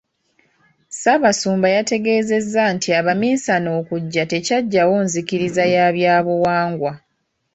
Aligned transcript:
Ssaabasumba 0.91 1.67
yategeezezza 1.75 2.63
nti 2.75 2.89
abaminsane 2.99 3.69
okujja 3.79 4.23
tekyaggyawo 4.31 4.95
nzikiriza 5.05 5.63
ya 5.75 5.85
byabuwangwa. 5.95 6.91